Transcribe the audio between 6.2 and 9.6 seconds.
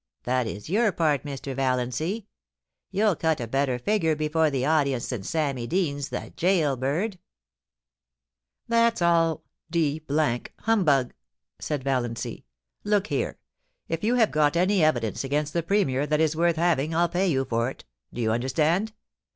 gaol bird*' That's all